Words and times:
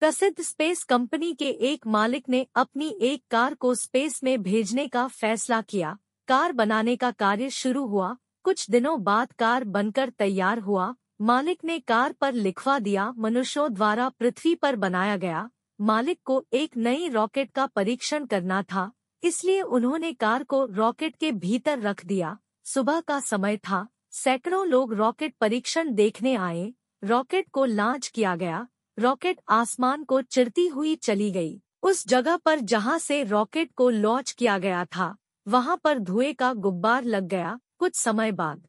प्रसिद्ध 0.00 0.42
space 0.42 0.84
company 0.84 1.34
के 1.34 1.48
एक 1.48 1.86
मालिक 1.86 2.28
ने 2.28 2.46
अपनी 2.54 2.98
एक 3.00 3.24
कार 3.30 3.54
को 3.54 3.74
स्पेस 3.74 4.24
में 4.24 4.42
भेजने 4.42 4.88
का 4.88 5.08
फैसला 5.08 5.62
किया। 5.62 5.98
कार 6.28 6.52
बनाने 6.52 6.96
का 6.96 7.10
कार्य 7.10 7.50
शुरू 7.50 7.86
हुआ। 7.86 8.16
कुछ 8.42 8.70
दिनों 8.70 9.02
बाद 9.02 9.32
कार 9.32 9.64
बनकर 9.64 10.10
तैयार 10.10 10.58
हुआ। 10.58 10.94
मालिक 11.20 11.64
ने 11.64 11.78
कार 11.78 12.12
पर 12.12 12.32
लिखवा 12.32 12.78
दिया। 12.78 13.12
मनुष्यों 13.18 13.74
द्वारा 13.74 14.08
पृथ्वी 14.08 14.54
पर 14.54 14.76
बनाया 14.76 15.16
गया। 15.16 15.50
मालिक 15.80 16.20
को 16.24 16.46
एक 16.52 16.76
नई 16.76 17.08
रॉकेट 17.08 17.52
का 17.52 17.66
परीक्षण 17.66 18.26
करना 18.26 18.62
था। 18.62 18.92
इसलिए 19.22 19.62
उन्होंने 19.62 20.12
कार 20.12 20.44
को 20.44 20.64
रॉकेट 20.64 21.16
के 21.16 21.32
भीतर 21.32 21.78
रख 21.78 22.06
दिया। 22.06 22.38
सुबह 22.64 23.00
का 23.00 23.20
समय 23.20 23.56
था। 23.56 23.88
सैकड़ों 24.10 24.66
लोग 24.66 24.94
रॉकेट 24.94 25.34
परीक्षण 25.40 25.94
देखने 25.94 26.34
आए। 26.34 26.74
रॉकेट 27.04 27.50
को 27.50 27.64
लॉन्च 27.64 28.08
किया 28.08 28.36
गया। 28.36 28.66
रॉकेट 29.00 29.40
आसमान 29.48 30.04
को 30.04 30.22
चिरती 30.22 30.66
हुई 30.66 30.94
चली 30.96 31.30
गई। 31.30 31.62
उस 31.82 32.08
जगह 32.08 32.36
पर 32.36 32.60
जहाँ 32.60 32.98
से 32.98 33.22
रॉकेट 33.24 33.72
को 33.72 33.90
लॉन्च 33.90 34.32
किया 34.32 34.58
गया 34.58 34.84
था, 34.84 35.16
वहाँ 35.48 35.76
पर 35.84 35.98
धुएँ 35.98 36.32
का 36.32 36.52
गुब्बार 36.52 37.04
लग 37.04 37.26
गया 37.26 37.60
कुछ 37.78 37.94
समय 37.94 38.32
बाद। 38.32 38.66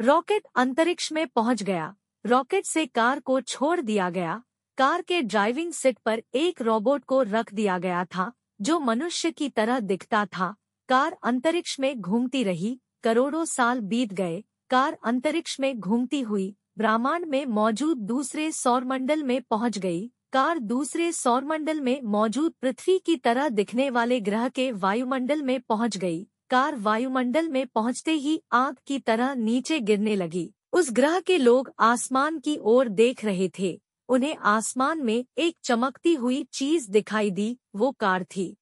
रॉकेट 0.00 0.46
अंतरिक्ष 0.54 1.12
में 1.12 1.26
पहुँच 1.28 1.62
गया। 1.62 1.96
रॉकेट 2.26 2.64
से 2.64 2.86
कार 2.86 3.20
को 3.20 3.40
छोड़ 3.40 3.80
दिया 3.80 4.10
गया। 4.10 4.42
कार 4.78 5.02
के 5.02 5.22
ड्राइविंग 5.22 5.72
सीट 5.72 5.98
पर 5.98 6.22
एक 6.34 6.62
रोबोट 6.62 7.04
को 7.04 7.22
रख 7.22 7.54
दिया 7.54 7.78
गया 7.78 8.04
था, 8.04 8.32
जो 8.60 8.80
मनुष्य 8.80 9.30
की 9.30 9.48
तरह 9.48 9.80
दिखता 9.80 10.26
था। 10.26 10.54
कार 10.88 11.18
अंतरिक्ष 11.22 11.80
में 11.80 12.00
घूमती 12.00 12.44
रही। 12.44 12.80
करोड़ों 13.02 13.44
साल 13.44 13.80
बीत 13.80 14.12
गए। 14.12 14.44
कार 14.70 14.98
अंतरिक्ष 15.04 15.60
में 15.60 15.80
घूमती 15.80 16.20
हुई। 16.20 16.56
ब्रह्मांड 16.80 17.26
में 17.26 17.46
मौजूद 17.46 17.96
दूसरे 17.98 18.52
सौरमंडल 18.52 19.22
में 19.22 19.42
पहुँच 19.42 19.78
गई। 19.78 20.10
कार 20.32 20.58
दूसरे 20.58 21.12
सौरमंडल 21.12 21.80
में 21.80 22.02
मौजूद 22.02 22.52
पृथ्वी 22.60 22.98
की 22.98 23.16
तरह 23.16 23.48
दिखने 23.48 23.90
वाले 23.90 24.20
ग्रह 24.20 24.48
के 24.48 24.72
वायुमंडल 24.72 25.42
में 25.42 25.60
पहुँच 25.60 25.96
गई। 25.96 26.26
कार 26.50 26.76
वायुमंडल 26.76 27.48
में 27.48 27.66
पहुँचते 27.66 28.12
ही 28.12 28.42
आग 28.52 28.76
की 28.86 28.98
तरह 28.98 29.34
नीचे 29.34 29.80
गिरने 29.80 30.16
लगी। 30.16 30.54
उस 30.72 30.92
ग्रह 30.92 31.20
के 31.20 31.38
लोग 31.38 31.72
आसमान 31.78 32.38
की 32.38 32.56
ओर 32.62 32.88
देख 32.88 33.24
रहे 33.24 33.50
थे। 33.58 33.80
उन्हें 34.08 34.36
आसमान 34.36 35.02
में 35.02 35.24
एक 35.38 35.56
चमकती 35.62 36.14
हुई 36.14 36.46
चीज़ 36.52 36.90
दिखाई 36.90 37.30
दी, 37.30 37.58
वो 37.76 37.90
कार 37.90 38.24
थी। 38.24 38.56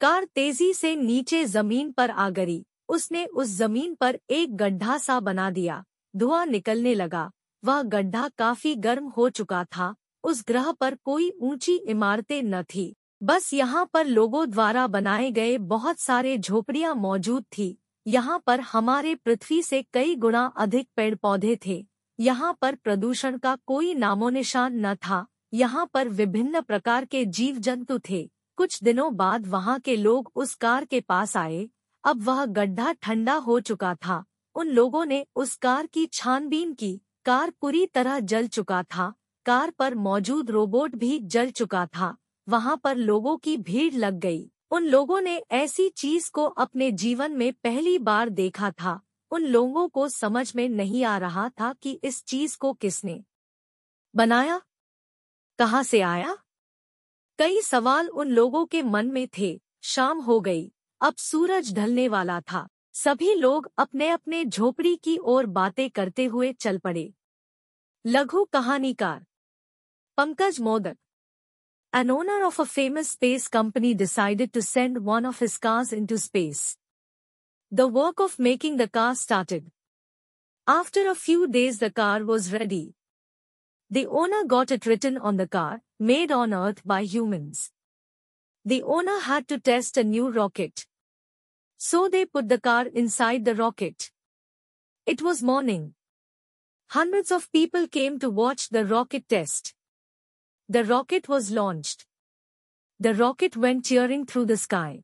कार 0.00 0.24
तेज़ी 0.24 0.74
से 0.74 0.96
नीचे 0.96 1.44
ज़मीन 1.44 1.92
पर 1.92 2.10
आ 2.10 2.30
गई। 2.30 2.66
उसने 2.88 3.26
उस 3.26 3.48
ज़मीन 3.48 3.94
पर 3.94 4.18
एक 4.30 4.56
गड्ढा 4.56 4.98
सा 4.98 5.20
बना 5.20 5.50
दिया। 5.50 5.84
धुआँ 6.16 6.46
निकलने 6.46 6.94
लगा। 6.94 7.30
वह 7.62 7.82
गड्ढा 7.82 8.28
काफ़ी 8.38 8.74
गर्म 8.74 9.08
हो 9.08 9.28
चुका 9.28 9.64
था। 9.64 9.94
उस 10.24 10.44
ग्रह 10.48 10.72
पर 10.72 10.94
कोई 10.94 11.30
ऊँची 11.42 11.76
इमारतें 11.76 12.42
न 12.42 12.62
थी। 12.62 12.94
बस 13.22 13.52
यहाँ 13.54 13.90
पर 13.92 14.06
लोगों 14.06 14.50
द्वारा 14.50 14.86
बनाए 14.86 15.30
गए 15.30 15.58
बहुत 15.58 15.98
सारे 15.98 16.38
झोपड़ियाँ 16.38 16.94
मौजूद 16.94 17.44
थी। 17.58 17.76
यहाँ 18.06 18.42
पर 18.46 18.60
हमारे 18.60 19.14
पृथ्वी 19.14 19.62
से 19.62 19.82
कई 19.92 20.14
गुना 20.14 20.44
अधिक 20.56 20.88
पेड़ 20.96 21.14
पौधे 21.14 21.58
थे। 21.66 21.86
यहाँ 22.18 22.58
पर 22.60 22.74
प्रदूषण 22.74 23.38
का 23.38 23.56
कोई 23.66 23.94
नामो 23.94 24.28
निशान 24.30 24.86
न 24.86 24.94
था। 24.94 25.26
यहाँ 25.54 25.90
पर 25.94 26.08
विभिन्न 26.08 26.60
प्रकार 26.60 27.04
के 27.04 27.24
जीव 27.24 27.58
जंतु 27.58 27.98
थे। 28.10 28.30
कुछ 28.56 28.82
दिनों 28.82 29.16
बाद 29.16 29.46
वहाँ 29.46 29.78
के 29.80 29.96
लोग 29.96 30.30
उस 30.34 30.54
कार 30.54 30.84
के 30.84 31.00
पास 31.00 31.36
आए। 31.36 31.68
अब 32.04 32.22
वह 32.22 32.44
गड्ढा 32.46 32.92
ठंडा 32.92 33.34
हो 33.34 33.60
चुका 33.60 33.94
था। 33.94 34.24
उन 34.54 34.68
लोगों 34.68 35.04
ने 35.04 35.26
उस 35.36 35.56
कार 35.56 35.86
की 35.86 36.06
छानबीन 36.06 36.74
की। 36.74 37.00
कार 37.24 37.50
पूरी 37.50 37.86
तरह 37.86 38.20
जल 38.20 38.48
चुका 38.48 38.82
था। 38.82 39.14
कार 39.46 39.70
पर 39.70 39.94
मौजूद 39.94 40.50
रोबोट 40.50 40.94
भी 40.94 41.18
जल 41.18 41.50
चुका 41.50 41.86
था। 41.86 42.16
वहाँ 42.48 42.76
पर 42.76 42.96
लोगों 42.96 43.36
की 43.36 43.56
भीड़ 43.56 43.94
लग 43.94 44.14
गई। 44.14 44.50
उन 44.70 44.84
लोगों 44.84 45.20
ने 45.20 45.42
ऐसी 45.50 45.88
चीज़ 45.88 46.30
को 46.30 46.44
अपने 46.44 46.92
जीवन 46.92 47.32
में 47.32 47.52
पहली 47.52 47.98
बार 47.98 48.28
देखा 48.28 48.70
था। 48.70 49.00
उन 49.30 49.42
लोगों 49.42 49.88
को 49.88 50.08
समझ 50.08 50.56
में 50.56 50.68
नहीं 50.68 51.04
आ 51.04 51.18
रहा 51.18 51.48
था 51.48 51.72
कि 51.72 52.00
इस 52.04 52.24
चीज़ 52.24 52.58
को 52.58 52.72
किसने 52.72 53.24
बनाया? 54.16 54.60
कहाँ 55.58 55.82
से 55.82 56.00
आया? 56.00 56.36
कई 57.38 57.60
सवाल 57.60 58.08
उन 58.08 58.28
लोगों 58.28 58.66
के 58.66 58.82
मन 58.82 59.06
में 59.06 59.28
थे। 59.38 59.62
शाम 59.82 60.18
हो 60.18 60.40
गई। 60.40 60.72
अब 61.00 61.16
सूरज 61.16 61.74
ढलने 61.74 62.08
वाला 62.08 62.40
था। 62.40 62.68
सभी 62.94 63.34
लोग 63.34 63.70
अपने 63.78 64.08
अपने 64.08 64.44
झोपड़ी 64.44 64.94
की 65.04 65.16
ओर 65.18 65.46
बातें 65.54 65.88
करते 65.90 66.24
हुए 66.24 66.52
चल 66.52 66.76
पड़े। 66.78 67.12
लघु 68.04 68.44
कहानीकार 68.52 69.24
Pankaj 70.18 70.60
Modak 70.60 70.96
an 71.92 72.10
owner 72.10 72.42
of 72.42 72.60
a 72.62 72.64
famous 72.64 73.10
space 73.12 73.46
company 73.56 73.92
decided 73.94 74.50
to 74.50 74.60
send 74.60 74.98
one 75.08 75.26
of 75.26 75.42
his 75.44 75.56
cars 75.66 75.92
into 75.92 76.16
space 76.16 76.62
the 77.72 77.88
work 77.96 78.20
of 78.20 78.40
making 78.42 78.78
the 78.80 78.88
car 78.90 79.14
started 79.24 79.70
after 80.66 81.06
a 81.06 81.12
few 81.24 81.44
days 81.58 81.84
the 81.84 81.92
car 81.96 82.22
was 82.22 82.54
ready 82.56 82.84
the 83.90 84.04
owner 84.22 84.46
got 84.56 84.72
it 84.72 84.88
return 84.88 85.18
on 85.18 85.36
the 85.36 85.48
car 85.50 85.80
made 86.12 86.32
on 86.32 86.52
earth 86.54 86.82
by 86.86 87.06
humans 87.06 87.70
the 88.64 88.80
owner 88.98 89.20
had 89.22 89.46
to 89.46 89.56
test 89.64 89.98
a 89.98 90.02
new 90.06 90.30
rocket 90.32 90.86
So 91.76 92.08
they 92.08 92.26
put 92.26 92.48
the 92.48 92.60
car 92.60 92.86
inside 92.86 93.44
the 93.44 93.54
rocket. 93.54 94.10
It 95.06 95.22
was 95.22 95.42
morning. 95.42 95.94
Hundreds 96.88 97.30
of 97.30 97.50
people 97.52 97.88
came 97.88 98.18
to 98.18 98.30
watch 98.30 98.68
the 98.68 98.84
rocket 98.84 99.28
test. 99.28 99.74
The 100.68 100.84
rocket 100.84 101.28
was 101.28 101.50
launched. 101.50 102.06
The 103.00 103.14
rocket 103.14 103.56
went 103.56 103.84
tearing 103.84 104.26
through 104.26 104.46
the 104.46 104.56
sky 104.56 105.02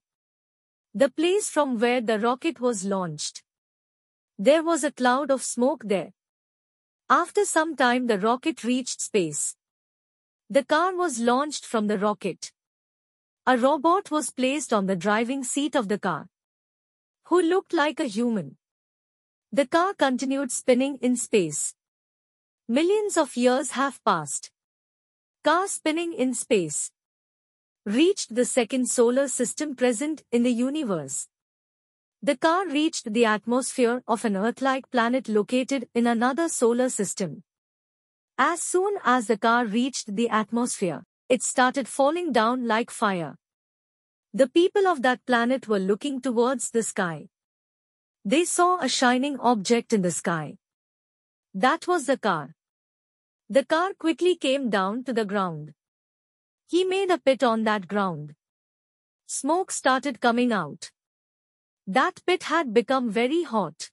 the 0.93 1.09
place 1.09 1.49
from 1.49 1.79
where 1.79 2.01
the 2.01 2.19
rocket 2.19 2.61
was 2.61 2.85
launched. 2.85 3.45
There 4.41 4.65
was 4.65 4.83
a 4.83 4.91
cloud 4.91 5.31
of 5.31 5.41
smoke 5.41 5.83
there. 5.85 6.13
After 7.09 7.45
some 7.45 7.77
time 7.77 8.09
the 8.09 8.19
rocket 8.19 8.65
reached 8.65 9.01
space. 9.01 9.55
The 10.49 10.65
car 10.65 10.97
was 10.97 11.21
launched 11.21 11.65
from 11.65 11.87
the 11.87 11.97
rocket. 11.97 12.51
A 13.47 13.57
robot 13.57 14.11
was 14.11 14.31
placed 14.31 14.73
on 14.73 14.87
the 14.87 14.97
driving 14.97 15.45
seat 15.45 15.77
of 15.77 15.87
the 15.87 15.99
car, 15.99 16.27
who 17.31 17.41
looked 17.41 17.73
like 17.73 18.01
a 18.01 18.07
human. 18.07 18.57
The 19.53 19.65
car 19.65 19.95
continued 19.95 20.51
spinning 20.51 20.99
in 21.01 21.17
space. 21.17 21.75
Millions 22.69 23.17
of 23.17 23.37
years 23.37 23.71
have 23.73 24.03
passed. 24.05 24.51
Car 25.45 25.69
spinning 25.69 26.13
in 26.13 26.35
space 26.35 26.91
reached 27.87 28.35
the 28.35 28.45
second 28.45 28.89
solar 28.89 29.29
system 29.29 29.77
present 29.77 30.25
in 30.33 30.43
the 30.43 30.53
universe. 30.53 31.29
The 32.21 32.37
car 32.37 32.67
reached 32.67 33.13
the 33.13 33.25
atmosphere 33.27 34.03
of 34.09 34.25
an 34.25 34.37
Earth-like 34.37 34.91
planet 34.91 35.29
located 35.29 35.89
in 35.95 36.09
another 36.09 36.49
solar 36.49 36.89
system. 36.89 37.45
As 38.39 38.61
soon 38.61 38.99
as 39.05 39.29
the 39.29 39.39
car 39.39 39.65
reached 39.67 40.17
the 40.17 40.29
atmosphere, 40.29 41.05
it 41.29 41.45
started 41.45 41.87
falling 41.87 42.33
down 42.33 42.67
like 42.67 42.91
fire. 42.91 43.37
The 44.33 44.49
people 44.49 44.87
of 44.87 45.03
that 45.03 45.27
planet 45.27 45.67
were 45.67 45.81
looking 45.81 46.21
towards 46.21 46.71
the 46.71 46.85
sky. 46.85 47.29
They 48.25 48.45
saw 48.45 48.79
a 48.81 48.89
shining 48.89 49.41
object 49.41 49.93
in 49.93 50.03
the 50.03 50.13
sky. 50.13 50.59
That 51.53 51.89
was 51.89 52.07
the 52.07 52.17
car. 52.17 52.55
The 53.49 53.65
car 53.65 53.93
quickly 53.99 54.37
came 54.37 54.71
down 54.71 55.03
to 55.05 55.13
the 55.13 55.25
ground. 55.25 55.73
He 56.69 56.85
made 56.85 57.11
a 57.11 57.19
pit 57.19 57.43
on 57.43 57.65
that 57.65 57.89
ground. 57.89 58.35
Smoke 59.27 59.73
started 59.73 60.21
coming 60.21 60.53
out. 60.53 60.93
That 61.89 62.23
pit 62.25 62.45
had 62.45 62.73
become 62.73 63.11
very 63.11 63.43
hot. 63.43 63.91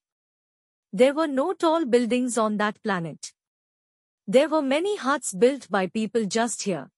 There 0.94 1.16
were 1.16 1.28
no 1.28 1.54
tall 1.54 1.86
buildings 1.86 2.38
on 2.38 2.58
that 2.58 2.84
planet. 2.84 3.34
There 4.28 4.50
were 4.50 4.62
many 4.62 4.98
huts 4.98 5.34
built 5.34 5.68
by 5.72 5.88
people 5.88 6.26
just 6.26 6.62
here. 6.62 6.92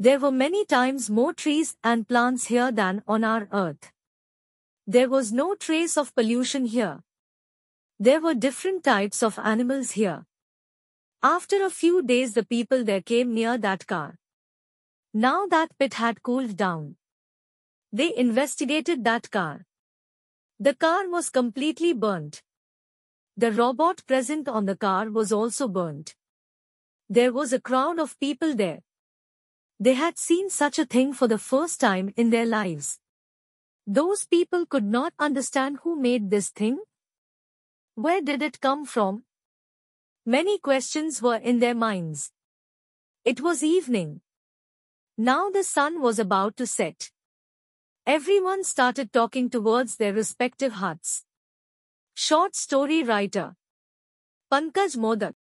There 0.00 0.18
were 0.18 0.32
many 0.32 0.64
times 0.64 1.10
more 1.10 1.34
trees 1.34 1.76
and 1.84 2.08
plants 2.08 2.46
here 2.46 2.72
than 2.72 3.02
on 3.06 3.22
our 3.22 3.46
earth. 3.52 3.92
There 4.86 5.10
was 5.10 5.30
no 5.30 5.54
trace 5.54 5.98
of 5.98 6.14
pollution 6.14 6.64
here. 6.64 7.02
There 7.98 8.18
were 8.18 8.32
different 8.32 8.82
types 8.82 9.22
of 9.22 9.38
animals 9.38 9.90
here. 9.90 10.24
After 11.22 11.62
a 11.62 11.68
few 11.68 12.00
days 12.00 12.32
the 12.32 12.46
people 12.46 12.82
there 12.82 13.02
came 13.02 13.34
near 13.34 13.58
that 13.58 13.86
car. 13.86 14.16
Now 15.12 15.46
that 15.48 15.76
pit 15.78 15.92
had 15.92 16.22
cooled 16.22 16.56
down. 16.56 16.96
They 17.92 18.16
investigated 18.16 19.04
that 19.04 19.30
car. 19.30 19.66
The 20.58 20.72
car 20.72 21.10
was 21.10 21.28
completely 21.28 21.92
burnt. 21.92 22.42
The 23.36 23.52
robot 23.52 24.06
present 24.06 24.48
on 24.48 24.64
the 24.64 24.76
car 24.76 25.10
was 25.10 25.30
also 25.30 25.68
burnt. 25.68 26.14
There 27.10 27.34
was 27.34 27.52
a 27.52 27.60
crowd 27.60 27.98
of 27.98 28.18
people 28.18 28.54
there. 28.54 28.80
They 29.82 29.94
had 29.94 30.18
seen 30.18 30.50
such 30.50 30.78
a 30.78 30.84
thing 30.84 31.14
for 31.14 31.26
the 31.26 31.38
first 31.38 31.80
time 31.80 32.12
in 32.14 32.28
their 32.28 32.44
lives. 32.44 32.98
Those 33.86 34.26
people 34.26 34.66
could 34.66 34.84
not 34.84 35.14
understand 35.18 35.78
who 35.82 35.96
made 35.98 36.28
this 36.28 36.50
thing. 36.50 36.80
Where 37.94 38.20
did 38.20 38.42
it 38.42 38.60
come 38.60 38.84
from? 38.84 39.24
Many 40.26 40.58
questions 40.58 41.22
were 41.22 41.36
in 41.36 41.60
their 41.60 41.74
minds. 41.74 42.30
It 43.24 43.40
was 43.40 43.64
evening. 43.64 44.20
Now 45.16 45.48
the 45.48 45.64
sun 45.64 46.02
was 46.02 46.18
about 46.18 46.58
to 46.58 46.66
set. 46.66 47.10
Everyone 48.06 48.64
started 48.64 49.14
talking 49.14 49.48
towards 49.48 49.96
their 49.96 50.12
respective 50.12 50.74
huts. 50.74 51.24
Short 52.12 52.54
story 52.54 53.02
writer 53.02 53.56
Pankaj 54.52 54.98
Modak 54.98 55.34